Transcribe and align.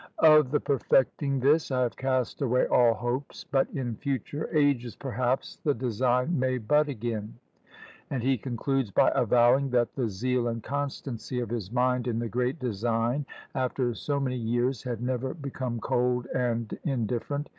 "Of 0.17 0.49
the 0.49 0.59
perfecting 0.59 1.39
this 1.41 1.69
I 1.69 1.83
have 1.83 1.95
cast 1.95 2.41
away 2.41 2.65
all 2.65 2.95
hopes; 2.95 3.43
but 3.43 3.69
in 3.69 3.97
future 3.97 4.49
ages, 4.51 4.95
perhaps, 4.95 5.57
the 5.57 5.75
design 5.75 6.39
may 6.39 6.57
bud 6.57 6.89
again." 6.89 7.35
And 8.09 8.23
he 8.23 8.35
concludes 8.39 8.89
by 8.89 9.11
avowing, 9.13 9.69
that 9.69 9.93
the 9.93 10.09
zeal 10.09 10.47
and 10.47 10.63
constancy 10.63 11.39
of 11.39 11.49
his 11.51 11.71
mind 11.71 12.07
in 12.07 12.17
the 12.17 12.29
great 12.29 12.57
design, 12.57 13.27
after 13.53 13.93
so 13.93 14.19
many 14.19 14.37
years, 14.37 14.81
had 14.81 15.03
never 15.03 15.35
become 15.35 15.79
cold 15.79 16.25
and 16.33 16.75
indifferent. 16.83 17.47